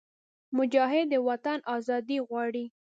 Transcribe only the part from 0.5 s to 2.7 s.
مجاهد د وطن ازادي غواړي.